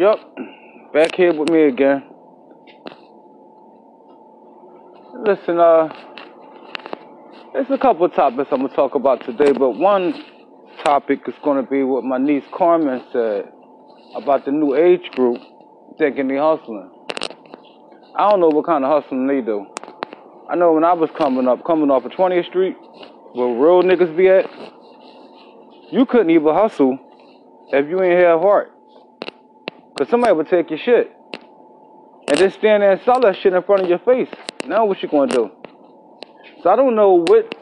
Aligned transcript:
Yep, 0.00 0.18
back 0.94 1.14
here 1.14 1.34
with 1.34 1.50
me 1.50 1.64
again. 1.64 2.02
Listen, 5.26 5.60
uh, 5.60 5.92
there's 7.52 7.66
a 7.68 7.76
couple 7.76 8.06
of 8.06 8.14
topics 8.14 8.48
I'm 8.50 8.62
gonna 8.62 8.74
talk 8.74 8.94
about 8.94 9.22
today, 9.26 9.52
but 9.52 9.72
one 9.72 10.14
topic 10.82 11.20
is 11.28 11.34
gonna 11.44 11.64
be 11.64 11.82
what 11.82 12.02
my 12.02 12.16
niece 12.16 12.44
Carmen 12.50 13.02
said 13.12 13.52
about 14.14 14.46
the 14.46 14.52
new 14.52 14.74
age 14.74 15.10
group 15.10 15.36
thinking 15.98 16.28
they 16.28 16.38
hustling. 16.38 16.90
I 18.16 18.30
don't 18.30 18.40
know 18.40 18.48
what 18.48 18.64
kind 18.64 18.86
of 18.86 19.02
hustling 19.02 19.26
they 19.26 19.42
do. 19.42 19.66
I 20.48 20.56
know 20.56 20.72
when 20.72 20.84
I 20.84 20.94
was 20.94 21.10
coming 21.10 21.46
up, 21.46 21.62
coming 21.66 21.90
off 21.90 22.06
of 22.06 22.12
20th 22.12 22.46
Street, 22.46 22.76
where 23.34 23.48
real 23.48 23.82
niggas 23.82 24.16
be 24.16 24.30
at, 24.30 24.50
you 25.92 26.06
couldn't 26.06 26.30
even 26.30 26.54
hustle 26.54 26.98
if 27.70 27.86
you 27.86 28.02
ain't 28.02 28.18
have 28.18 28.40
heart. 28.40 28.72
Cause 30.00 30.08
somebody 30.08 30.32
would 30.32 30.48
take 30.48 30.70
your 30.70 30.78
shit. 30.78 31.12
And 32.28 32.38
then 32.38 32.50
stand 32.52 32.82
there 32.82 32.92
and 32.92 33.02
sell 33.02 33.20
that 33.20 33.36
shit 33.36 33.52
in 33.52 33.62
front 33.64 33.82
of 33.82 33.88
your 33.90 33.98
face. 33.98 34.30
Now 34.66 34.86
what 34.86 35.02
you 35.02 35.10
gonna 35.10 35.30
do? 35.30 35.50
So 36.62 36.70
I 36.70 36.76
don't 36.76 36.96
know 36.96 37.22
what 37.22 37.54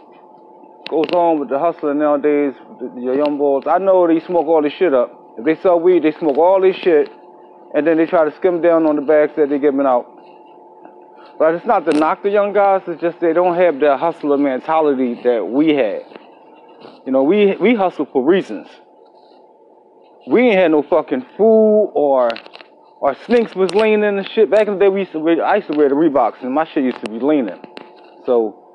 goes 0.89 1.11
on 1.11 1.41
with 1.41 1.49
the 1.49 1.59
hustling 1.59 1.99
nowadays, 1.99 2.55
your 2.97 3.17
young 3.17 3.39
boys. 3.39 3.65
I 3.67 3.79
know 3.79 4.07
they 4.07 4.21
smoke 4.21 4.47
all 4.47 4.63
this 4.63 4.73
shit 4.73 4.95
up. 4.95 5.35
If 5.37 5.47
they 5.47 5.61
sell 5.61 5.81
weed, 5.81 6.05
they 6.05 6.13
smoke 6.13 6.39
all 6.39 6.61
this 6.61 6.77
shit, 6.77 7.11
and 7.75 7.85
then 7.85 7.97
they 7.97 8.07
try 8.07 8.25
to 8.25 8.31
skim 8.37 8.63
down 8.63 8.87
on 8.87 8.95
the 8.95 9.03
bags 9.03 9.33
that 9.35 9.49
they're 9.49 9.59
giving 9.59 9.85
out. 9.85 10.07
But 11.41 11.57
it's 11.57 11.67
not 11.67 11.87
to 11.87 11.99
knock 11.99 12.23
the 12.23 12.31
young 12.31 12.53
guys, 12.53 12.83
it's 12.87 13.01
just 13.01 13.19
they 13.19 13.33
don't 13.33 13.57
have 13.57 13.81
the 13.81 13.97
hustler 13.97 14.39
mentality 14.39 15.21
that 15.25 15.45
we 15.45 15.75
had. 15.75 16.03
You 17.05 17.11
know, 17.11 17.25
we 17.25 17.57
we 17.57 17.75
hustle 17.75 18.07
for 18.07 18.25
reasons. 18.25 18.69
We 20.29 20.43
ain't 20.49 20.59
had 20.59 20.71
no 20.71 20.83
fucking 20.83 21.25
food 21.37 21.93
or 21.95 22.31
or 23.01 23.17
slinks 23.27 23.55
was 23.55 23.71
leaning 23.75 24.05
and 24.05 24.29
shit. 24.35 24.51
Back 24.51 24.67
in 24.67 24.75
the 24.75 24.81
day, 24.81 24.89
we 24.89 25.01
used 25.01 25.13
to 25.13 25.21
wear, 25.21 25.43
I 25.45 25.57
used 25.57 25.71
to 25.71 25.79
wear 25.79 25.89
the 25.89 25.95
Reeboks, 25.95 26.43
and 26.43 26.53
my 26.53 26.67
shit 26.67 26.85
used 26.85 27.03
to 27.05 27.11
be 27.11 27.21
leaning. 27.21 27.61
So 28.27 28.69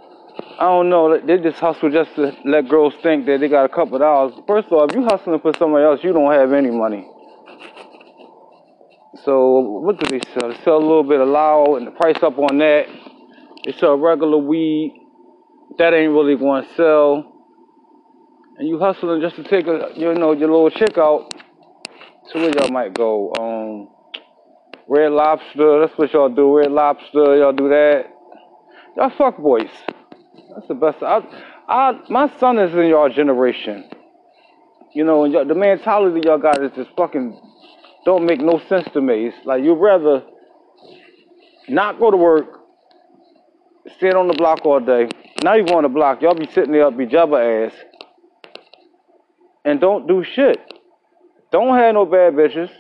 I 0.58 0.64
don't 0.66 0.90
know. 0.90 1.20
They 1.20 1.38
just 1.38 1.60
hustle 1.60 1.92
just 1.92 2.16
to 2.16 2.36
let 2.46 2.68
girls 2.70 2.94
think 3.04 3.26
that 3.28 3.40
they 3.40 3.50
got 3.50 3.66
a 3.66 3.70
couple 3.70 4.00
dollars. 4.00 4.34
First 4.48 4.68
of 4.68 4.74
all, 4.74 4.88
if 4.90 4.96
you 4.96 5.04
hustling 5.04 5.40
for 5.42 5.52
somebody 5.60 5.84
else, 5.84 6.00
you 6.04 6.14
don't 6.14 6.32
have 6.32 6.54
any 6.54 6.72
money. 6.72 7.08
So 9.24 9.60
what 9.60 10.00
do 10.00 10.06
they 10.10 10.22
sell? 10.34 10.50
They 10.50 10.58
sell 10.64 10.78
a 10.78 10.80
little 10.80 11.04
bit 11.04 11.22
of 11.22 11.28
lao 11.28 11.76
and 11.76 11.86
the 11.86 11.92
price 11.92 12.18
up 12.24 12.38
on 12.40 12.58
that. 12.58 12.88
They 13.66 13.74
sell 13.74 13.96
regular 13.96 14.38
weed. 14.38 15.00
That 15.78 15.94
ain't 15.94 16.12
really 16.12 16.36
going 16.36 16.64
to 16.64 16.74
sell. 16.76 17.30
And 18.58 18.68
you 18.68 18.80
hustling 18.80 19.22
just 19.22 19.36
to 19.36 19.44
take 19.44 19.68
a, 19.68 19.92
you 19.96 20.14
know, 20.14 20.32
your 20.32 20.50
little 20.50 20.70
chick 20.70 20.98
out. 20.98 21.43
Where 22.34 22.50
y'all 22.50 22.72
might 22.72 22.96
go? 22.96 23.32
Um, 23.40 23.90
Red 24.88 25.12
Lobster. 25.12 25.82
That's 25.82 25.96
what 25.98 26.12
y'all 26.14 26.30
do. 26.30 26.58
Red 26.58 26.72
Lobster. 26.72 27.38
Y'all 27.38 27.54
do 27.54 27.70
that. 27.70 28.06
Y'all 28.98 29.12
fuck 29.16 29.38
boys. 29.38 29.70
That's 30.56 30.68
the 30.68 30.74
best. 30.74 31.04
I, 31.04 31.22
I, 31.68 32.00
my 32.10 32.32
son 32.40 32.58
is 32.58 32.74
in 32.74 32.88
y'all 32.88 33.10
generation. 33.10 33.88
You 34.94 35.04
know, 35.04 35.26
and 35.26 35.50
the 35.50 35.56
mentality 35.56 36.22
y'all 36.26 36.40
got 36.40 36.64
is 36.64 36.72
just 36.76 36.90
fucking 36.98 37.40
don't 38.06 38.26
make 38.26 38.42
no 38.42 38.60
sense 38.68 38.88
to 38.94 39.02
me. 39.02 39.28
It's 39.28 39.46
like 39.46 39.64
you'd 39.64 39.76
rather 39.76 40.24
not 41.70 42.00
go 42.00 42.12
to 42.12 42.18
work, 42.18 42.62
sit 44.00 44.16
on 44.16 44.28
the 44.28 44.34
block 44.34 44.66
all 44.66 44.80
day. 44.80 45.08
Now 45.44 45.54
you 45.54 45.66
go 45.66 45.78
on 45.78 45.84
the 45.84 45.90
block, 45.90 46.22
y'all 46.22 46.36
be 46.36 46.48
sitting 46.52 46.72
there, 46.72 46.90
be 46.92 47.06
jabba 47.06 47.68
ass, 47.68 47.74
and 49.66 49.80
don't 49.80 50.08
do 50.08 50.24
shit. 50.24 50.60
Don't 51.54 51.78
have 51.78 51.94
no 51.94 52.06
bad 52.08 52.34
bitches. 52.34 52.72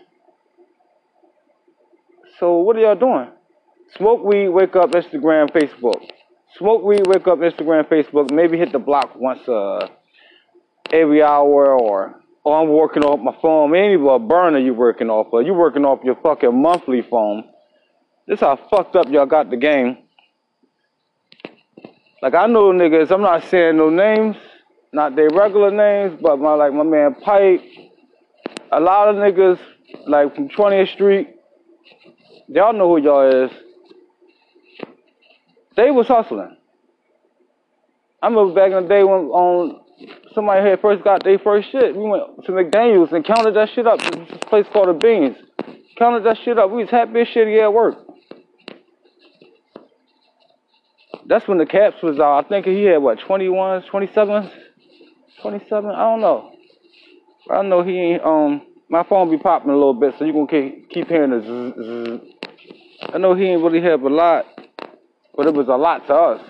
So 2.40 2.58
what 2.58 2.76
are 2.76 2.80
y'all 2.80 2.96
doing? 2.96 3.30
Smoke 3.96 4.24
weed, 4.24 4.50
wake 4.50 4.76
up, 4.76 4.90
Instagram, 4.90 5.52
Facebook. 5.52 6.10
Smoke 6.58 6.84
weed, 6.84 7.06
wake 7.06 7.28
up, 7.28 7.38
Instagram, 7.38 7.88
Facebook. 7.88 8.32
Maybe 8.32 8.58
hit 8.58 8.72
the 8.72 8.80
block 8.80 9.16
once 9.16 9.48
uh, 9.48 9.90
every 10.92 11.22
hour 11.22 11.78
or 11.78 12.20
or 12.44 12.64
I'm 12.64 12.70
working 12.70 13.04
off 13.04 13.20
my 13.20 13.40
phone. 13.44 13.70
Maybe 13.70 13.94
a 13.94 14.18
burner 14.18 14.58
you 14.58 14.74
working 14.74 15.12
off 15.12 15.32
of. 15.32 15.46
You 15.46 15.54
working 15.54 15.86
off 15.86 16.00
your 16.04 16.16
fucking 16.16 16.60
monthly 16.60 17.04
phone. 17.04 17.44
This 18.28 18.40
how 18.40 18.56
fucked 18.72 18.96
up 18.96 19.08
y'all 19.08 19.28
got 19.28 19.52
the 19.52 19.58
game. 19.58 20.00
Like 22.24 22.34
I 22.34 22.48
know 22.48 22.72
niggas, 22.72 23.12
I'm 23.12 23.22
not 23.22 23.44
saying 23.44 23.78
no 23.78 23.92
names, 23.92 24.36
not 24.92 25.16
their 25.16 25.30
regular 25.30 25.70
names, 25.70 26.20
but 26.20 26.40
my 26.40 26.56
like 26.56 26.74
my 26.74 26.84
man 26.84 27.14
Pipe, 27.14 27.62
a 28.78 28.80
lot 28.80 29.10
of 29.10 29.16
niggas 29.16 29.60
like 30.08 30.36
from 30.36 30.50
20th 30.50 30.94
Street, 30.94 31.36
y'all 32.48 32.74
know 32.74 32.90
who 32.90 33.02
y'all 33.02 33.46
is. 33.46 33.52
They 35.76 35.92
was 35.92 36.08
hustling. 36.08 36.58
I 38.22 38.28
remember 38.28 38.54
back 38.54 38.72
in 38.72 38.84
the 38.84 38.90
day 38.90 39.04
when 39.04 39.26
on 39.26 39.82
somebody 40.34 40.68
had 40.68 40.82
first 40.82 41.04
got 41.04 41.24
their 41.24 41.40
first 41.40 41.72
shit. 41.72 41.96
We 41.96 42.04
went 42.04 42.24
to 42.46 42.52
McDaniels 42.52 43.12
and 43.12 43.26
counted 43.26 43.56
that 43.56 43.70
shit 43.70 43.86
up. 43.86 44.00
This 44.00 44.40
place 44.48 44.66
called 44.72 44.90
the 44.90 44.94
Beans. 44.94 45.38
Counted 45.98 46.24
that 46.24 46.38
shit 46.44 46.58
up. 46.58 46.72
We 46.72 46.84
was 46.84 46.90
happy 46.90 47.20
as 47.20 47.28
shit 47.28 47.48
here 47.48 47.66
at 47.66 47.74
work. 47.74 47.98
That's 51.26 51.48
when 51.48 51.58
the 51.58 51.66
caps 51.66 52.02
was 52.02 52.20
out. 52.20 52.46
I 52.46 52.48
think 52.48 52.66
he 52.66 52.84
had 52.84 52.98
what 52.98 53.20
21, 53.20 53.84
27, 53.84 54.52
27. 55.42 55.90
I 55.90 56.00
don't 56.00 56.22
know. 56.22 56.53
I 57.50 57.62
know 57.62 57.84
he 57.84 57.98
ain't. 57.98 58.24
Um, 58.24 58.62
my 58.90 59.04
phone 59.04 59.30
be 59.30 59.38
popping 59.38 59.72
a 59.72 59.76
little 59.76 59.94
bit, 59.94 60.16
so 60.18 60.26
you 60.26 60.34
gonna 60.34 60.48
keep, 60.48 60.90
keep 60.90 61.08
hearing 61.08 61.32
the 61.32 61.42
zzz, 61.42 62.22
zzz. 62.22 63.14
I 63.14 63.18
know 63.18 63.36
he 63.36 63.46
ain't 63.46 63.64
really 63.64 63.82
have 63.82 64.02
a 64.04 64.10
lot, 64.10 64.46
but 65.36 65.48
it 65.48 65.54
was 65.54 65.68
a 65.68 65.76
lot 65.76 66.06
to 66.08 66.14
us. 66.14 66.42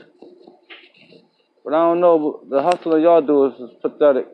But 1.63 1.73
I 1.73 1.77
don't 1.77 2.01
know, 2.01 2.43
the 2.49 2.61
hustle 2.61 2.95
of 2.95 3.01
y'all 3.01 3.21
do 3.21 3.45
is, 3.45 3.53
is 3.59 3.75
pathetic. 3.81 4.27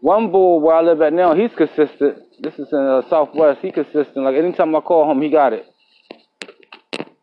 One 0.00 0.30
bull 0.30 0.60
where 0.60 0.76
I 0.76 0.82
live 0.82 1.00
at 1.00 1.12
now, 1.12 1.34
he's 1.34 1.50
consistent. 1.56 2.18
This 2.40 2.54
is 2.54 2.68
in 2.70 2.78
the 2.78 3.02
uh, 3.04 3.08
Southwest. 3.08 3.60
He 3.62 3.72
consistent. 3.72 4.18
Like 4.18 4.36
anytime 4.36 4.76
I 4.76 4.80
call 4.80 5.10
him, 5.10 5.22
he 5.22 5.30
got 5.30 5.52
it. 5.54 5.64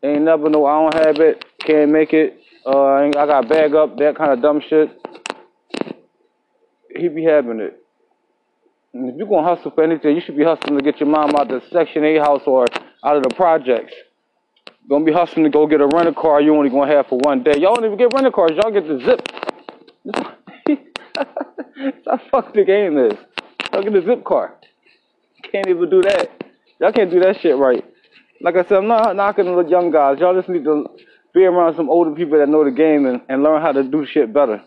Ain't 0.02 0.22
never 0.22 0.50
know 0.50 0.66
I 0.66 0.82
don't 0.82 1.06
have 1.06 1.20
it, 1.20 1.44
can't 1.60 1.90
make 1.90 2.12
it. 2.12 2.38
Uh, 2.66 2.94
I 2.94 3.10
got 3.10 3.48
bag 3.48 3.74
up, 3.74 3.96
that 3.98 4.16
kind 4.16 4.32
of 4.32 4.42
dumb 4.42 4.60
shit. 4.68 4.90
He 6.96 7.08
be 7.08 7.24
having 7.24 7.60
it. 7.60 7.80
And 8.92 9.10
if 9.10 9.16
you're 9.16 9.26
gonna 9.26 9.46
hustle 9.46 9.72
for 9.72 9.82
anything, 9.82 10.14
you 10.14 10.22
should 10.24 10.36
be 10.36 10.44
hustling 10.44 10.78
to 10.78 10.84
get 10.84 11.00
your 11.00 11.08
mom 11.08 11.30
out 11.34 11.50
of 11.50 11.62
the 11.62 11.68
Section 11.70 12.04
8 12.04 12.18
house 12.18 12.42
or 12.46 12.66
out 13.04 13.16
of 13.16 13.24
the 13.24 13.34
projects. 13.34 13.92
Gonna 14.88 15.04
be 15.04 15.12
hustling 15.12 15.44
to 15.44 15.50
go 15.50 15.66
get 15.66 15.80
a 15.80 15.86
rental 15.86 16.14
car 16.14 16.40
you 16.40 16.54
only 16.54 16.70
gonna 16.70 16.92
have 16.92 17.08
for 17.08 17.18
one 17.18 17.42
day. 17.42 17.58
Y'all 17.58 17.74
don't 17.74 17.86
even 17.86 17.98
get 17.98 18.12
rental 18.14 18.30
cars, 18.30 18.52
y'all 18.52 18.70
get 18.70 18.86
the 18.86 19.00
zip. 19.04 19.28
That's 21.76 21.96
how 22.06 22.20
fuck 22.30 22.54
the 22.54 22.64
game 22.64 22.98
is. 22.98 23.18
Y'all 23.72 23.82
get 23.82 23.94
a 23.96 24.04
zip 24.04 24.24
car. 24.24 24.56
Can't 25.50 25.68
even 25.68 25.90
do 25.90 26.02
that. 26.02 26.44
Y'all 26.80 26.92
can't 26.92 27.10
do 27.10 27.20
that 27.20 27.40
shit 27.40 27.56
right. 27.56 27.84
Like 28.40 28.56
I 28.56 28.62
said, 28.64 28.78
I'm 28.78 28.86
not 28.86 29.16
knocking 29.16 29.46
the 29.46 29.64
young 29.64 29.90
guys. 29.90 30.18
Y'all 30.20 30.34
just 30.34 30.48
need 30.48 30.64
to 30.64 30.86
be 31.32 31.44
around 31.44 31.74
some 31.76 31.90
older 31.90 32.12
people 32.12 32.38
that 32.38 32.48
know 32.48 32.64
the 32.64 32.70
game 32.70 33.06
and, 33.06 33.22
and 33.28 33.42
learn 33.42 33.60
how 33.60 33.72
to 33.72 33.82
do 33.82 34.06
shit 34.06 34.32
better. 34.32 34.62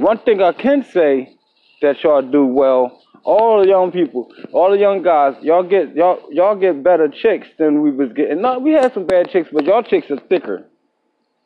One 0.00 0.16
thing 0.16 0.42
I 0.42 0.52
can 0.52 0.82
say 0.82 1.36
that 1.82 2.02
y'all 2.02 2.22
do 2.22 2.46
well 2.46 3.02
all 3.22 3.60
the 3.62 3.68
young 3.68 3.92
people, 3.92 4.32
all 4.50 4.70
the 4.70 4.78
young 4.78 5.02
guys, 5.02 5.34
y'all 5.42 5.62
get 5.62 5.94
y'all 5.94 6.26
y'all 6.30 6.56
get 6.56 6.82
better 6.82 7.06
chicks 7.06 7.48
than 7.58 7.82
we 7.82 7.90
was 7.90 8.10
getting. 8.14 8.40
No, 8.40 8.58
we 8.58 8.72
had 8.72 8.94
some 8.94 9.06
bad 9.06 9.28
chicks, 9.28 9.50
but 9.52 9.66
y'all 9.66 9.82
chicks 9.82 10.10
are 10.10 10.16
thicker. 10.16 10.66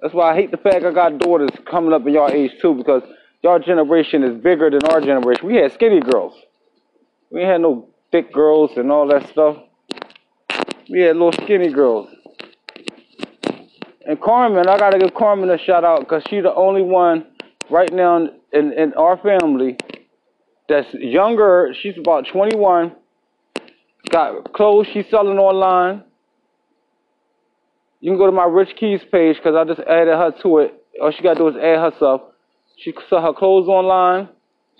That's 0.00 0.14
why 0.14 0.30
I 0.30 0.36
hate 0.36 0.52
the 0.52 0.56
fact 0.56 0.84
I 0.84 0.92
got 0.92 1.18
daughters 1.18 1.50
coming 1.68 1.92
up 1.92 2.06
in 2.06 2.14
y'all 2.14 2.30
age 2.30 2.52
too, 2.62 2.74
because 2.74 3.02
y'all 3.42 3.58
generation 3.58 4.22
is 4.22 4.40
bigger 4.40 4.70
than 4.70 4.84
our 4.84 5.00
generation. 5.00 5.48
We 5.48 5.56
had 5.56 5.72
skinny 5.72 5.98
girls. 5.98 6.40
We 7.30 7.42
had 7.42 7.60
no 7.60 7.88
thick 8.12 8.32
girls 8.32 8.76
and 8.76 8.92
all 8.92 9.08
that 9.08 9.28
stuff. 9.30 9.56
We 10.88 11.00
had 11.00 11.16
little 11.16 11.32
skinny 11.32 11.70
girls. 11.70 12.08
And 14.06 14.20
Carmen, 14.20 14.68
I 14.68 14.78
gotta 14.78 15.00
give 15.00 15.12
Carmen 15.12 15.50
a 15.50 15.58
shout 15.58 15.82
out 15.82 16.00
because 16.00 16.22
she's 16.28 16.44
the 16.44 16.54
only 16.54 16.82
one 16.82 17.26
right 17.68 17.92
now 17.92 18.28
in, 18.54 18.72
in 18.72 18.94
our 18.94 19.16
family 19.18 19.76
that's 20.68 20.86
younger. 20.94 21.74
She's 21.82 21.98
about 21.98 22.26
21. 22.32 22.92
Got 24.10 24.52
clothes 24.52 24.86
she's 24.92 25.06
selling 25.10 25.38
online. 25.38 26.04
You 28.00 28.10
can 28.10 28.18
go 28.18 28.26
to 28.26 28.32
my 28.32 28.44
Rich 28.44 28.76
Keys 28.78 29.00
page 29.10 29.36
because 29.36 29.54
I 29.56 29.64
just 29.64 29.80
added 29.88 30.14
her 30.14 30.32
to 30.42 30.58
it. 30.58 30.74
All 31.00 31.10
she 31.10 31.22
got 31.22 31.34
to 31.34 31.40
do 31.40 31.48
is 31.48 31.56
add 31.56 31.92
herself. 31.92 32.22
She 32.76 32.92
sell 33.08 33.22
her 33.22 33.32
clothes 33.32 33.68
online. 33.68 34.28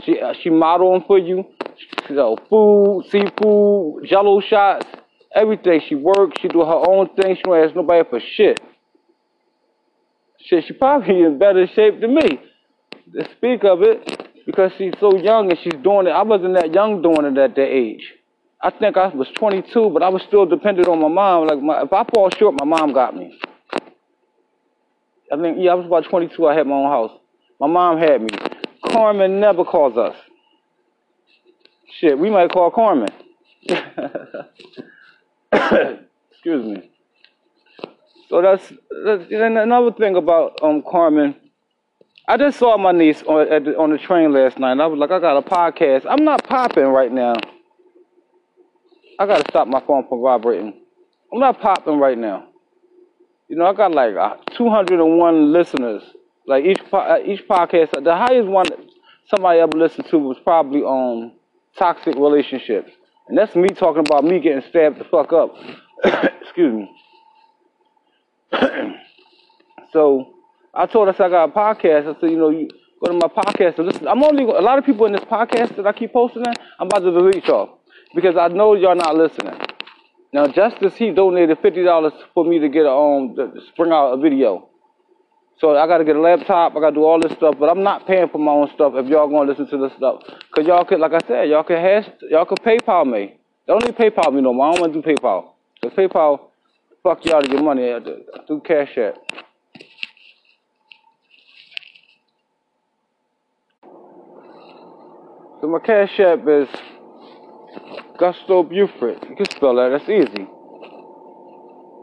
She 0.05 0.21
she 0.43 0.51
modeling 0.51 1.05
for 1.07 1.19
you. 1.19 1.45
She 1.77 2.15
sell 2.15 2.39
food, 2.51 3.05
seafood, 3.11 4.07
jello 4.09 4.41
shots, 4.41 4.87
everything. 5.35 5.81
She 5.89 5.95
works. 5.95 6.39
She 6.41 6.49
do 6.49 6.61
her 6.61 6.83
own 6.89 7.09
thing. 7.15 7.37
She 7.37 7.43
don't 7.43 7.65
ask 7.65 7.75
nobody 7.75 8.09
for 8.09 8.21
shit. 8.21 8.61
Shit, 10.45 10.65
she 10.67 10.75
probably 10.75 11.23
in 11.25 11.39
better 11.39 11.67
shape 11.75 12.01
than 12.01 12.15
me. 12.15 12.41
Speak 13.37 13.65
of 13.65 13.83
it, 13.83 14.45
because 14.47 14.73
she's 14.79 14.93
so 15.01 15.17
young 15.17 15.51
and 15.51 15.59
she's 15.63 15.75
doing 15.83 16.07
it. 16.07 16.11
I 16.11 16.23
wasn't 16.23 16.55
that 16.55 16.73
young 16.73 17.03
doing 17.03 17.25
it 17.25 17.39
at 17.39 17.55
that 17.55 17.69
age. 17.69 18.13
I 18.63 18.71
think 18.71 18.97
I 18.97 19.09
was 19.09 19.29
22, 19.37 19.91
but 19.91 20.03
I 20.03 20.09
was 20.09 20.23
still 20.27 20.47
dependent 20.47 20.89
on 20.89 21.01
my 21.01 21.09
mom. 21.09 21.47
Like, 21.47 21.61
my, 21.61 21.83
if 21.83 21.93
I 21.93 22.05
fall 22.15 22.31
short, 22.31 22.55
my 22.59 22.65
mom 22.65 22.95
got 22.95 23.15
me. 23.15 23.39
I 25.33 25.37
think, 25.41 25.59
yeah, 25.61 25.73
I 25.73 25.75
was 25.75 25.87
about 25.87 26.05
22. 26.09 26.47
I 26.47 26.55
had 26.55 26.67
my 26.67 26.75
own 26.75 26.91
house. 26.91 27.11
My 27.61 27.67
mom 27.67 27.99
had 27.99 28.23
me. 28.23 28.31
Carmen 28.87 29.41
never 29.41 29.65
calls 29.65 29.97
us. 29.99 30.17
Shit, 32.01 32.19
we 32.19 32.31
might 32.31 32.51
call 32.51 32.71
Carmen. 32.71 33.11
Excuse 35.53 36.67
me. 36.67 36.91
So 38.29 38.43
that's, 38.43 38.73
that's 39.05 39.25
another 39.31 39.93
thing 39.93 40.17
about 40.17 40.59
um 40.63 40.83
Carmen. 40.91 41.35
I 42.27 42.39
just 42.39 42.59
saw 42.59 42.79
my 42.79 42.93
niece 42.93 43.23
on 43.23 43.65
the, 43.65 43.79
on 43.79 43.91
the 43.91 43.99
train 43.99 44.33
last 44.33 44.59
night. 44.59 44.73
And 44.73 44.83
I 44.83 44.87
was 44.87 44.99
like, 44.99 45.11
I 45.11 45.21
got 45.21 45.37
a 45.37 45.43
podcast. 45.43 46.07
I'm 46.09 46.25
not 46.25 46.45
popping 46.45 46.87
right 46.87 47.13
now. 47.13 47.35
I 49.19 49.27
gotta 49.27 49.45
stop 49.51 49.69
my 49.69 49.81
phone 49.87 50.09
from 50.09 50.23
vibrating. 50.23 50.81
I'm 51.33 51.39
not 51.39 51.61
popping 51.61 51.99
right 51.99 52.17
now. 52.17 52.49
You 53.49 53.57
know, 53.57 53.67
I 53.67 53.75
got 53.75 53.93
like 53.93 54.15
uh, 54.17 54.37
201 54.57 55.53
listeners. 55.53 56.03
Like 56.47 56.65
each 56.65 56.81
uh, 56.93 57.19
each 57.25 57.47
podcast, 57.49 58.03
the 58.03 58.15
highest 58.15 58.49
one 58.49 58.67
somebody 59.29 59.61
ever 59.61 59.77
listened 59.77 60.07
to 60.09 60.19
was 60.19 60.39
probably 60.43 60.81
on 60.81 61.33
toxic 61.79 62.15
relationships, 62.17 62.91
and 63.29 63.39
that's 63.39 63.55
me 63.57 63.69
talking 63.69 64.01
about 64.07 64.25
me 64.25 64.41
getting 64.41 64.63
stabbed 64.69 64.99
the 64.99 65.05
fuck 65.05 65.33
up. 65.33 65.55
Excuse 66.43 66.75
me. 66.75 66.91
so 69.93 70.34
I 70.77 70.87
told 70.87 71.09
us 71.09 71.21
I 71.21 71.29
got 71.29 71.51
a 71.51 71.53
podcast. 71.53 72.17
I 72.17 72.21
said, 72.21 72.31
you 72.31 72.37
know, 72.37 72.51
you 72.51 72.69
go 73.01 73.13
to 73.13 73.15
my 73.15 73.29
podcast 73.29 73.79
and 73.79 73.87
listen. 73.87 74.09
I'm 74.09 74.23
only 74.23 74.45
a 74.45 74.61
lot 74.61 74.79
of 74.79 74.85
people 74.85 75.07
in 75.07 75.13
this 75.13 75.25
podcast 75.25 75.77
that 75.77 75.87
I 75.87 75.93
keep 75.93 76.13
posting. 76.13 76.43
In, 76.43 76.55
I'm 76.81 76.87
about 76.87 77.01
to 77.01 77.13
delete 77.13 77.47
y'all 77.47 77.79
because 78.15 78.37
I 78.37 78.49
know 78.49 78.75
y'all 78.75 78.97
not 78.97 79.17
listening. 79.17 79.55
Now, 80.33 80.49
Justice 80.49 80.95
he 80.97 81.13
donated 81.13 81.59
fifty 81.63 81.85
dollars 81.85 82.13
for 82.35 82.45
me 82.45 82.59
to 82.59 82.69
get 82.69 82.87
a 82.87 82.91
um 82.91 83.37
out 83.93 84.15
a 84.15 84.17
video. 84.17 84.69
So 85.61 85.77
I 85.77 85.87
got 85.87 85.99
to 85.99 86.05
get 86.05 86.17
a 86.17 86.21
laptop. 86.21 86.75
I 86.77 86.81
got 86.81 86.91
to 86.91 86.97
do 86.97 87.05
all 87.05 87.21
this 87.21 87.33
stuff, 87.33 87.55
but 87.59 87.71
I'm 87.71 87.85
not 87.85 88.07
paying 88.09 88.29
for 88.29 88.39
my 88.39 88.51
own 88.51 88.69
stuff. 88.75 88.95
If 88.97 89.07
y'all 89.07 89.29
gonna 89.29 89.49
listen 89.49 89.69
to 89.69 89.79
this 89.79 89.97
stuff, 89.97 90.23
cause 90.55 90.67
y'all 90.67 90.85
could, 90.85 90.99
like 90.99 91.13
I 91.13 91.21
said, 91.29 91.49
y'all 91.49 91.63
can 91.63 91.77
hash, 91.77 92.11
y'all 92.29 92.45
could 92.45 92.59
PayPal 92.59 93.07
me. 93.07 93.39
Don't 93.69 93.85
need 93.85 93.95
PayPal 93.95 94.35
me 94.35 94.43
no 94.43 94.53
more. 94.53 94.67
I 94.67 94.73
don't 94.73 94.81
want 94.81 94.93
to 94.95 95.01
do 95.01 95.07
PayPal. 95.07 95.53
Cause 95.81 95.93
PayPal, 95.93 96.51
fuck 97.05 97.25
y'all 97.25 97.41
to 97.41 97.49
get 97.49 97.63
money. 97.63 97.95
Do 98.49 98.61
Cash 98.67 98.99
App. 98.99 99.24
So 105.65 105.71
my 105.71 105.79
Cash 105.79 106.21
App 106.21 106.47
is 106.47 106.69
Gusto 108.19 108.65
Beauford. 108.65 109.17
You 109.31 109.35
can 109.35 109.49
spell 109.49 109.77
that. 109.77 109.97
That's 109.97 110.11
easy. 110.11 110.47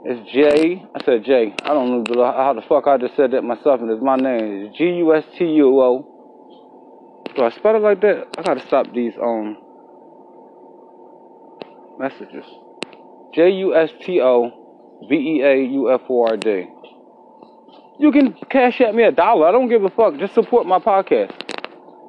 It's 0.04 0.32
J. 0.32 0.84
I 0.96 1.04
said 1.06 1.24
J. 1.24 1.54
I 1.62 1.68
don't 1.68 2.04
know 2.10 2.24
how 2.24 2.54
the 2.56 2.64
fuck 2.68 2.88
I 2.88 2.98
just 2.98 3.16
said 3.16 3.30
that 3.34 3.44
myself, 3.44 3.82
and 3.82 3.92
it's 3.92 4.02
my 4.02 4.16
name. 4.16 4.66
It's 4.66 4.78
G 4.80 4.86
U 4.86 5.14
S 5.14 5.26
T 5.38 5.46
U 5.46 5.80
O. 5.80 7.24
Do 7.36 7.44
I 7.44 7.52
spell 7.52 7.76
it 7.76 7.84
like 7.84 8.02
that? 8.02 8.30
I 8.36 8.42
gotta 8.42 8.66
stop 8.66 8.88
these 8.96 9.14
um 9.22 9.56
messages. 12.00 12.46
J 13.36 13.52
U 13.52 13.76
S 13.76 13.92
T 14.04 14.22
O 14.22 15.06
V 15.08 15.16
E 15.16 15.44
A 15.44 15.64
U 15.74 15.94
F 15.94 16.02
O 16.10 16.26
R 16.26 16.36
D. 16.36 16.66
You 18.00 18.12
can 18.12 18.34
cash 18.50 18.82
at 18.82 18.96
me 18.96 19.04
a 19.04 19.12
dollar. 19.12 19.46
I 19.46 19.52
don't 19.52 19.70
give 19.70 19.84
a 19.84 19.92
fuck. 19.92 20.18
Just 20.18 20.34
support 20.34 20.66
my 20.66 20.80
podcast. 20.80 21.51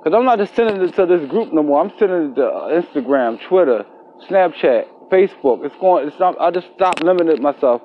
Cause 0.05 0.13
I'm 0.15 0.25
not 0.25 0.39
just 0.39 0.57
sending 0.57 0.83
it 0.83 0.95
to 0.97 1.07
this 1.07 1.29
group 1.31 1.53
no 1.53 1.63
more. 1.63 1.81
I'm 1.81 1.93
sending 1.97 2.33
it 2.33 2.35
to 2.35 2.45
uh, 2.45 2.81
Instagram, 2.83 3.41
Twitter, 3.47 3.85
Snapchat, 4.29 5.11
Facebook. 5.11 5.65
It's 5.65 5.77
going. 5.77 6.09
It's 6.09 6.19
not. 6.19 6.41
I 6.41 6.51
just 6.51 6.67
stopped 6.75 7.05
limiting 7.05 7.41
myself 7.41 7.83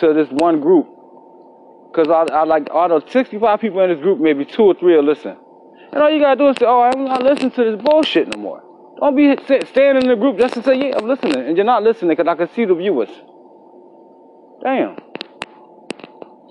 to 0.00 0.12
this 0.12 0.28
one 0.30 0.60
group. 0.60 0.86
Cause 1.94 2.08
I, 2.08 2.26
I 2.34 2.44
like 2.44 2.68
out 2.70 2.90
of 2.90 3.08
65 3.08 3.60
people 3.60 3.80
in 3.80 3.90
this 3.90 4.00
group, 4.00 4.18
maybe 4.20 4.44
two 4.44 4.64
or 4.64 4.74
three 4.74 4.96
will 4.96 5.04
listen. 5.04 5.36
And 5.92 6.02
all 6.02 6.10
you 6.10 6.20
gotta 6.20 6.36
do 6.36 6.48
is 6.48 6.56
say, 6.58 6.66
"Oh, 6.66 6.82
I'm 6.82 7.04
not 7.04 7.22
listening 7.22 7.52
to 7.52 7.64
this 7.64 7.80
bullshit 7.80 8.34
no 8.34 8.42
more." 8.42 8.62
Don't 9.00 9.16
be 9.16 9.34
staying 9.66 9.96
in 9.96 10.08
the 10.08 10.16
group 10.16 10.38
just 10.38 10.54
to 10.54 10.62
say, 10.62 10.74
"Yeah, 10.76 10.98
I'm 10.98 11.06
listening," 11.06 11.36
and 11.36 11.56
you're 11.56 11.64
not 11.64 11.84
listening 11.84 12.10
because 12.10 12.26
I 12.26 12.34
can 12.34 12.48
see 12.48 12.64
the 12.64 12.74
viewers. 12.74 13.10
Damn. 14.62 14.96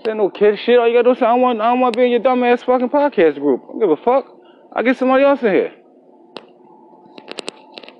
Say 0.05 0.13
no 0.13 0.29
kid 0.29 0.57
shit. 0.59 0.79
All 0.79 0.87
you 0.87 0.93
gotta 0.93 1.03
do 1.03 1.11
is 1.11 1.19
say, 1.19 1.25
"I 1.25 1.33
want, 1.33 1.61
I 1.61 1.69
don't 1.69 1.81
want 1.81 1.93
to 1.93 1.99
be 1.99 2.05
in 2.05 2.11
your 2.11 2.21
dumbass 2.21 2.63
fucking 2.65 2.89
podcast 2.89 3.35
group." 3.35 3.63
I 3.63 3.67
don't 3.67 3.79
give 3.81 3.89
a 3.89 3.97
fuck. 3.97 4.32
I 4.75 4.81
get 4.81 4.97
somebody 4.97 5.23
else 5.23 5.41
in 5.43 5.53
here. 5.53 5.73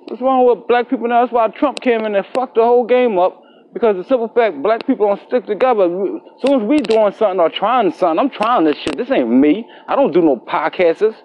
What's 0.08 0.22
wrong 0.22 0.46
with 0.46 0.68
black 0.68 0.90
people 0.90 1.08
now? 1.08 1.22
That's 1.22 1.34
why 1.34 1.48
Trump 1.50 1.80
came 1.82 2.06
in 2.06 2.16
and 2.16 2.26
fucked 2.34 2.56
the 2.56 2.64
whole 2.64 2.86
game 2.86 3.18
up. 3.18 3.42
Because 3.74 3.96
the 3.96 4.04
simple 4.04 4.28
fact, 4.28 4.62
black 4.62 4.86
people 4.86 5.08
don't 5.08 5.20
stick 5.28 5.46
together. 5.46 5.86
As 5.86 6.42
soon 6.46 6.62
as 6.62 6.68
we 6.68 6.78
doing 6.78 7.12
something 7.14 7.40
or 7.40 7.50
trying 7.50 7.92
something, 7.92 8.20
I'm 8.20 8.30
trying 8.30 8.66
this 8.66 8.78
shit. 8.78 8.96
This 8.96 9.10
ain't 9.10 9.30
me. 9.30 9.68
I 9.88 9.96
don't 9.96 10.12
do 10.14 10.22
no 10.22 10.38
podcasts. 10.38 11.16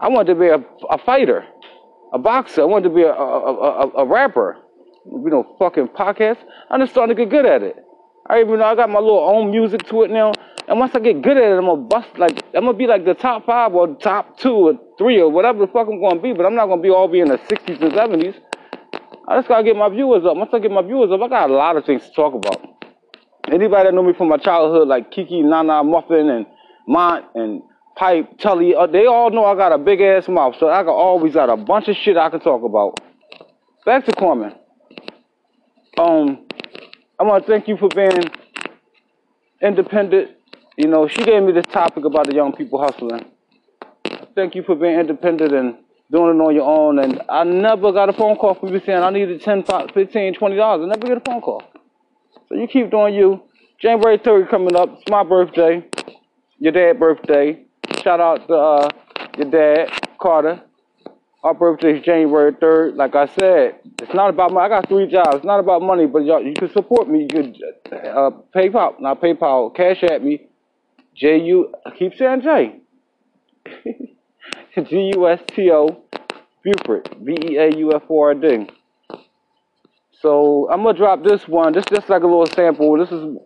I 0.00 0.08
want 0.08 0.26
to 0.28 0.34
be 0.34 0.46
a, 0.46 0.64
a 0.88 0.98
fighter, 1.04 1.44
a 2.14 2.18
boxer. 2.18 2.62
I 2.62 2.64
want 2.64 2.84
to 2.84 2.90
be 2.90 3.02
a, 3.02 3.12
a, 3.12 3.12
a, 3.12 3.88
a 3.98 4.06
rapper. 4.06 4.56
You 5.04 5.28
know, 5.28 5.56
fucking 5.58 5.88
podcast. 5.88 6.38
I'm 6.70 6.80
just 6.80 6.92
starting 6.92 7.14
to 7.14 7.22
get 7.22 7.30
good 7.30 7.44
at 7.44 7.62
it. 7.62 7.76
I 8.26 8.40
even 8.40 8.58
know 8.58 8.64
I 8.64 8.74
got 8.74 8.88
my 8.88 9.00
little 9.00 9.18
own 9.20 9.50
music 9.50 9.86
to 9.88 10.02
it 10.04 10.10
now. 10.10 10.32
And 10.68 10.78
once 10.78 10.94
I 10.94 11.00
get 11.00 11.20
good 11.20 11.36
at 11.36 11.42
it, 11.42 11.58
I'm 11.58 11.66
gonna 11.66 11.82
bust 11.82 12.16
like 12.16 12.44
I'm 12.54 12.64
gonna 12.64 12.74
be 12.74 12.86
like 12.86 13.04
the 13.04 13.14
top 13.14 13.44
five 13.44 13.74
or 13.74 13.96
top 13.96 14.38
two 14.38 14.78
three 15.00 15.18
or 15.18 15.30
whatever 15.30 15.60
the 15.60 15.72
fuck 15.72 15.88
I'm 15.88 15.98
gonna 15.98 16.20
be. 16.20 16.34
But 16.34 16.44
I'm 16.44 16.54
not 16.54 16.66
gonna 16.66 16.82
be 16.82 16.90
all 16.90 17.08
be 17.08 17.20
in 17.20 17.28
the 17.28 17.38
60s 17.38 17.80
and 17.80 17.92
70s. 17.92 18.36
I 19.26 19.38
just 19.38 19.48
gotta 19.48 19.64
get 19.64 19.74
my 19.76 19.88
viewers 19.88 20.26
up. 20.26 20.36
Once 20.36 20.50
I 20.52 20.58
get 20.58 20.70
my 20.70 20.82
viewers 20.82 21.10
up, 21.10 21.22
I 21.22 21.28
got 21.28 21.48
a 21.48 21.54
lot 21.54 21.76
of 21.76 21.86
things 21.86 22.02
to 22.02 22.12
talk 22.12 22.34
about. 22.34 22.60
Anybody 23.50 23.88
that 23.88 23.94
know 23.94 24.02
me 24.02 24.12
from 24.12 24.28
my 24.28 24.36
childhood, 24.36 24.88
like 24.88 25.10
Kiki, 25.10 25.42
Nana, 25.42 25.82
Muffin, 25.82 26.28
and 26.28 26.46
Mont, 26.86 27.24
and 27.34 27.62
Pipe, 27.96 28.38
Tully, 28.38 28.74
uh, 28.74 28.86
they 28.86 29.06
all 29.06 29.30
know 29.30 29.46
I 29.46 29.54
got 29.54 29.72
a 29.72 29.78
big 29.78 30.02
ass 30.02 30.28
mouth, 30.28 30.56
so 30.60 30.68
I 30.68 30.82
got 30.82 30.92
always 30.92 31.32
got 31.32 31.48
a 31.48 31.56
bunch 31.56 31.88
of 31.88 31.96
shit 31.96 32.18
I 32.18 32.28
can 32.28 32.40
talk 32.40 32.62
about. 32.62 33.00
Back 33.86 34.04
to 34.04 34.12
Carmen. 34.12 34.54
Um, 35.98 36.46
I 37.18 37.24
want 37.24 37.46
to 37.46 37.50
thank 37.50 37.66
you 37.66 37.76
for 37.76 37.88
being 37.88 38.30
independent 39.62 40.30
you 40.80 40.88
know, 40.88 41.06
she 41.08 41.22
gave 41.24 41.42
me 41.42 41.52
this 41.52 41.66
topic 41.66 42.06
about 42.06 42.26
the 42.26 42.34
young 42.34 42.54
people 42.54 42.82
hustling. 42.82 43.26
Thank 44.40 44.54
you 44.54 44.62
for 44.62 44.74
being 44.74 44.98
independent 44.98 45.52
and 45.52 45.76
doing 46.10 46.34
it 46.34 46.40
on 46.40 46.54
your 46.54 46.64
own. 46.64 46.98
And 46.98 47.20
I 47.28 47.44
never 47.44 47.92
got 47.92 48.08
a 48.08 48.14
phone 48.14 48.36
call 48.36 48.54
from 48.54 48.72
you 48.72 48.80
saying 48.86 49.02
I 49.02 49.10
needed 49.10 49.42
10, 49.42 49.64
15, 49.64 50.32
20 50.34 50.56
dollars. 50.56 50.82
I 50.82 50.88
never 50.88 51.06
get 51.06 51.18
a 51.18 51.30
phone 51.30 51.42
call. 51.42 51.62
So 52.48 52.54
you 52.54 52.66
keep 52.66 52.90
doing 52.90 53.12
you. 53.12 53.42
January 53.78 54.16
3rd 54.16 54.48
coming 54.48 54.74
up. 54.74 54.88
It's 54.94 55.10
my 55.10 55.22
birthday. 55.24 55.86
Your 56.58 56.72
dad's 56.72 56.98
birthday. 56.98 57.66
Shout 58.02 58.18
out 58.18 58.46
to 58.48 58.54
uh, 58.54 58.88
your 59.36 59.50
dad, 59.50 59.90
Carter. 60.18 60.62
Our 61.44 61.52
birthday 61.52 61.98
is 61.98 62.02
January 62.02 62.52
3rd. 62.52 62.96
Like 62.96 63.14
I 63.14 63.26
said, 63.26 63.80
it's 64.00 64.14
not 64.14 64.30
about 64.30 64.54
money. 64.54 64.64
I 64.64 64.80
got 64.80 64.88
three 64.88 65.06
jobs. 65.06 65.36
It's 65.36 65.44
not 65.44 65.60
about 65.60 65.82
money, 65.82 66.06
but 66.06 66.24
y'all, 66.24 66.42
you 66.42 66.54
can 66.54 66.72
support 66.72 67.10
me. 67.10 67.24
You 67.24 67.28
can 67.28 67.54
uh, 67.92 68.30
PayPal, 68.56 68.98
not 69.00 69.20
PayPal, 69.20 69.76
cash 69.76 70.02
at 70.02 70.24
me 70.24 70.48
J 71.14 71.40
U. 71.42 71.74
Keep 71.98 72.14
saying 72.14 72.40
J. 72.40 72.80
G 74.88 75.12
U 75.16 75.28
S 75.28 75.40
T 75.48 75.70
O 75.72 76.02
Beauford. 76.62 77.24
B 77.24 77.36
E 77.50 77.56
A 77.56 77.76
U 77.78 77.92
F 77.92 78.02
O 78.08 78.22
R 78.22 78.34
D. 78.34 78.68
So 80.20 80.68
I'm 80.70 80.82
gonna 80.82 80.96
drop 80.96 81.24
this 81.24 81.48
one. 81.48 81.72
This 81.72 81.84
just 81.86 82.08
like 82.08 82.22
a 82.22 82.26
little 82.26 82.46
sample. 82.46 82.96
This 82.98 83.10
is 83.10 83.36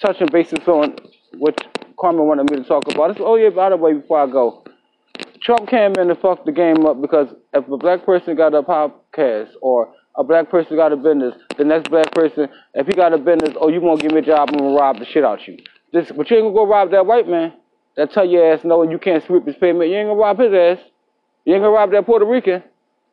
touching 0.00 0.28
bases 0.30 0.66
on 0.66 0.96
what 1.38 1.58
Carmen 1.98 2.26
wanted 2.26 2.50
me 2.50 2.58
to 2.58 2.64
talk 2.64 2.86
about. 2.92 3.14
This, 3.14 3.22
oh 3.24 3.36
yeah, 3.36 3.50
by 3.50 3.70
the 3.70 3.76
way, 3.76 3.94
before 3.94 4.20
I 4.20 4.26
go, 4.26 4.64
Trump 5.40 5.68
came 5.68 5.92
in 5.98 6.10
and 6.10 6.18
fucked 6.18 6.44
the 6.44 6.52
game 6.52 6.84
up 6.84 7.00
because 7.00 7.28
if 7.54 7.66
a 7.68 7.76
black 7.78 8.04
person 8.04 8.36
got 8.36 8.52
a 8.52 8.62
podcast 8.62 9.50
or 9.62 9.94
a 10.16 10.24
black 10.24 10.50
person 10.50 10.76
got 10.76 10.92
a 10.92 10.96
business, 10.96 11.34
the 11.56 11.64
next 11.64 11.88
black 11.88 12.12
person, 12.12 12.48
if 12.74 12.86
he 12.86 12.92
got 12.92 13.14
a 13.14 13.18
business, 13.18 13.56
oh 13.60 13.68
you 13.68 13.80
won't 13.80 14.00
give 14.00 14.12
me 14.12 14.18
a 14.18 14.22
job, 14.22 14.50
I'm 14.50 14.58
gonna 14.58 14.76
rob 14.76 14.98
the 14.98 15.06
shit 15.06 15.24
out 15.24 15.46
you. 15.46 15.56
This, 15.92 16.10
but 16.10 16.28
you 16.30 16.36
ain't 16.36 16.44
gonna 16.44 16.54
go 16.54 16.66
rob 16.66 16.90
that 16.90 17.06
white 17.06 17.28
man 17.28 17.54
that 17.96 18.12
tell 18.12 18.24
your 18.24 18.52
ass 18.52 18.60
no 18.64 18.82
you 18.82 18.98
can't 18.98 19.24
sweep 19.24 19.46
his 19.46 19.56
payment. 19.56 19.90
You 19.90 19.96
ain't 19.96 20.08
gonna 20.08 20.20
rob 20.20 20.38
his 20.38 20.52
ass. 20.52 20.84
You 21.44 21.54
ain't 21.54 21.62
gonna 21.62 21.74
rob 21.74 21.90
that 21.92 22.06
Puerto 22.06 22.24
Rican. 22.24 22.62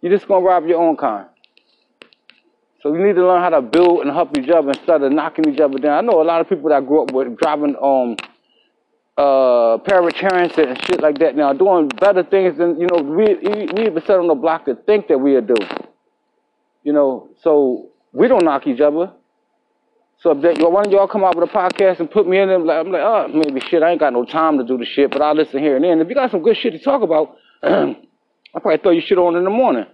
You 0.01 0.09
just 0.09 0.27
gonna 0.27 0.45
rob 0.45 0.65
your 0.65 0.81
own 0.81 0.97
kind. 0.97 1.27
So 2.81 2.93
you 2.93 3.05
need 3.05 3.13
to 3.13 3.25
learn 3.25 3.41
how 3.41 3.49
to 3.49 3.61
build 3.61 4.01
and 4.01 4.11
help 4.11 4.35
each 4.37 4.49
other 4.49 4.69
instead 4.69 5.03
of 5.03 5.11
knocking 5.11 5.53
each 5.53 5.59
other 5.59 5.77
down. 5.77 5.97
I 5.97 6.01
know 6.01 6.21
a 6.21 6.23
lot 6.23 6.41
of 6.41 6.49
people 6.49 6.69
that 6.69 6.87
grew 6.87 7.03
up 7.03 7.11
with 7.11 7.37
driving 7.37 7.75
um 7.81 8.15
uh 9.17 9.77
paratransit 9.77 10.67
and 10.67 10.83
shit 10.85 11.01
like 11.01 11.19
that 11.19 11.35
now, 11.35 11.53
doing 11.53 11.89
better 11.89 12.23
things 12.23 12.57
than 12.57 12.79
you 12.79 12.87
know 12.87 13.01
we 13.01 13.35
we 13.35 13.85
even 13.85 14.01
set 14.05 14.17
on 14.17 14.27
the 14.27 14.35
block 14.35 14.65
to 14.65 14.75
think 14.75 15.07
that 15.09 15.17
we 15.19 15.35
are 15.35 15.41
doing. 15.41 15.69
You 16.83 16.93
know, 16.93 17.29
so 17.41 17.89
we 18.11 18.27
don't 18.27 18.43
knock 18.43 18.65
each 18.65 18.81
other. 18.81 19.11
So 20.21 20.33
one 20.35 20.85
of 20.85 20.91
y'all 20.91 21.07
come 21.07 21.23
out 21.23 21.35
with 21.35 21.49
a 21.49 21.51
podcast 21.51 21.99
and 21.99 22.09
put 22.09 22.27
me 22.27 22.37
in 22.37 22.49
it, 22.49 22.53
I'm 22.53 22.65
like, 22.65 22.85
I'm 22.85 22.91
like, 22.91 23.01
oh, 23.01 23.27
maybe 23.33 23.59
shit, 23.59 23.81
I 23.81 23.89
ain't 23.89 23.99
got 23.99 24.13
no 24.13 24.23
time 24.23 24.59
to 24.59 24.63
do 24.63 24.77
the 24.77 24.85
shit, 24.85 25.09
but 25.09 25.19
I'll 25.19 25.33
listen 25.33 25.57
here 25.59 25.75
and 25.75 25.83
then. 25.83 25.99
If 25.99 26.09
you 26.09 26.13
got 26.15 26.29
some 26.29 26.43
good 26.43 26.57
shit 26.57 26.73
to 26.73 26.79
talk 26.79 27.01
about, 27.01 27.37
I'll 27.63 27.95
probably 28.53 28.77
throw 28.77 28.91
your 28.91 29.01
shit 29.01 29.17
on 29.17 29.35
in 29.35 29.43
the 29.43 29.49
morning. 29.49 29.85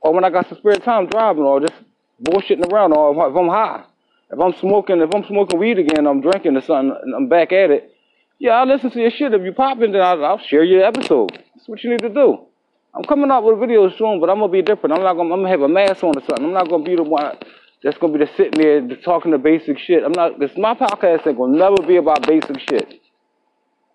Or 0.00 0.12
when 0.12 0.24
I 0.24 0.30
got 0.30 0.48
some 0.48 0.58
spare 0.58 0.76
time 0.76 1.06
driving, 1.06 1.42
or 1.42 1.58
just 1.58 1.74
bullshitting 2.22 2.72
around, 2.72 2.92
or 2.92 3.28
if 3.28 3.36
I'm 3.36 3.48
high. 3.48 3.84
If 4.30 4.38
I'm 4.38 4.54
smoking, 4.60 5.00
if 5.00 5.12
I'm 5.12 5.24
smoking 5.24 5.58
weed 5.58 5.80
again, 5.80 6.06
I'm 6.06 6.20
drinking 6.20 6.56
or 6.56 6.60
something, 6.60 6.96
and 7.02 7.14
I'm 7.14 7.28
back 7.28 7.50
at 7.50 7.70
it. 7.70 7.92
Yeah, 8.38 8.52
I'll 8.52 8.68
listen 8.68 8.92
to 8.92 9.00
your 9.00 9.10
shit. 9.10 9.34
If 9.34 9.42
you 9.42 9.52
popping, 9.52 9.90
then 9.90 10.02
I'll, 10.02 10.24
I'll 10.24 10.38
share 10.38 10.62
your 10.62 10.84
episode. 10.84 11.32
That's 11.32 11.66
what 11.66 11.82
you 11.82 11.90
need 11.90 12.00
to 12.00 12.10
do. 12.10 12.46
I'm 12.94 13.02
coming 13.04 13.28
out 13.28 13.42
with 13.42 13.56
a 13.56 13.58
video 13.58 13.90
soon, 13.90 14.20
but 14.20 14.30
I'm 14.30 14.38
gonna 14.38 14.52
be 14.52 14.62
different. 14.62 14.94
I'm 14.94 15.02
not 15.02 15.14
gonna, 15.14 15.34
I'm 15.34 15.40
gonna 15.40 15.48
have 15.48 15.62
a 15.62 15.68
mask 15.68 16.04
on 16.04 16.16
or 16.16 16.20
something. 16.20 16.44
I'm 16.44 16.52
not 16.52 16.68
gonna 16.68 16.84
be 16.84 16.94
the 16.94 17.02
one 17.02 17.36
that's 17.84 17.98
gonna 17.98 18.14
be 18.14 18.24
the 18.24 18.30
sitting 18.34 18.60
there 18.60 18.96
talking 19.04 19.30
the 19.30 19.38
basic 19.38 19.78
shit. 19.78 20.02
I'm 20.02 20.12
not. 20.12 20.40
This 20.40 20.50
my 20.56 20.74
podcast 20.74 21.26
ain't 21.26 21.36
gonna 21.36 21.56
never 21.56 21.86
be 21.86 21.96
about 21.96 22.26
basic 22.26 22.58
shit. 22.58 23.02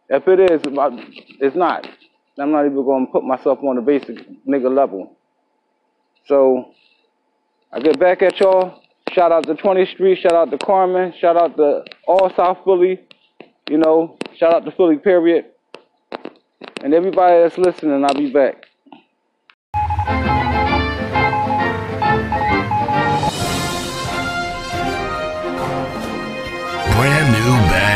If 0.07 0.27
it 0.27 0.39
is, 0.39 0.61
it's 1.41 1.55
not. 1.55 1.89
I'm 2.37 2.51
not 2.51 2.65
even 2.65 2.85
gonna 2.85 3.07
put 3.07 3.23
myself 3.23 3.59
on 3.63 3.75
the 3.75 3.81
basic 3.81 4.17
nigga 4.47 4.73
level. 4.73 5.17
So 6.27 6.71
I 7.73 7.79
get 7.79 7.99
back 7.99 8.21
at 8.21 8.39
y'all. 8.39 8.79
Shout 9.11 9.31
out 9.31 9.45
to 9.45 9.55
20th 9.55 9.91
Street. 9.93 10.19
Shout 10.19 10.33
out 10.33 10.51
to 10.51 10.57
Carmen. 10.59 11.11
Shout 11.19 11.35
out 11.35 11.57
to 11.57 11.83
all 12.07 12.31
South 12.35 12.59
Philly. 12.63 12.99
You 13.67 13.79
know, 13.79 14.17
shout 14.37 14.53
out 14.53 14.65
to 14.65 14.71
Philly, 14.71 14.97
period. 14.97 15.45
And 16.83 16.93
everybody 16.93 17.41
that's 17.41 17.57
listening, 17.57 18.05
I'll 18.05 18.13
be 18.13 18.31
back. 18.31 18.68